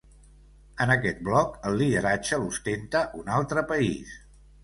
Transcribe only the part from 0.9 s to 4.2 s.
aquest bloc, el lideratge l’ostenta un altre país.